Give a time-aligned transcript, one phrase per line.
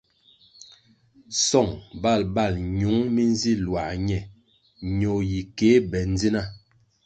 [1.47, 4.19] Song bal bal ñiung mi nsil luā ñe
[4.99, 6.41] ñoh yi kéh be ndzina.